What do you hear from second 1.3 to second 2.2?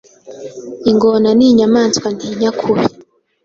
ni inyamaswa